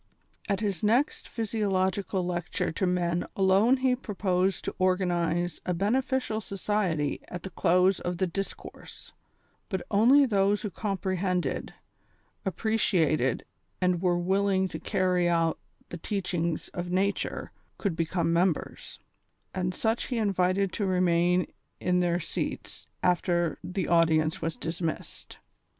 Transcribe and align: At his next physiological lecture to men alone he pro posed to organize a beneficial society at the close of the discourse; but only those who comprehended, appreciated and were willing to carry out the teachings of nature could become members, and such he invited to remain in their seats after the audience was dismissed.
At 0.49 0.61
his 0.61 0.81
next 0.81 1.27
physiological 1.27 2.25
lecture 2.25 2.71
to 2.71 2.87
men 2.87 3.23
alone 3.35 3.77
he 3.77 3.95
pro 3.95 4.15
posed 4.15 4.65
to 4.65 4.73
organize 4.79 5.61
a 5.63 5.75
beneficial 5.75 6.41
society 6.41 7.21
at 7.27 7.43
the 7.43 7.51
close 7.51 7.99
of 7.99 8.17
the 8.17 8.25
discourse; 8.25 9.13
but 9.69 9.83
only 9.91 10.25
those 10.25 10.63
who 10.63 10.71
comprehended, 10.71 11.75
appreciated 12.47 13.45
and 13.79 14.01
were 14.01 14.17
willing 14.17 14.67
to 14.69 14.79
carry 14.79 15.29
out 15.29 15.59
the 15.89 15.97
teachings 15.97 16.69
of 16.69 16.89
nature 16.89 17.51
could 17.77 17.95
become 17.95 18.33
members, 18.33 18.99
and 19.53 19.71
such 19.71 20.07
he 20.07 20.17
invited 20.17 20.71
to 20.73 20.87
remain 20.87 21.45
in 21.79 21.99
their 21.99 22.19
seats 22.19 22.87
after 23.03 23.59
the 23.63 23.87
audience 23.87 24.41
was 24.41 24.57
dismissed. 24.57 25.37